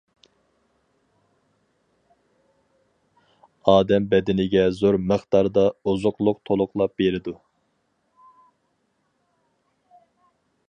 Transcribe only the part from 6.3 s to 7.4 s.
تولۇقلاپ بېرىدۇ.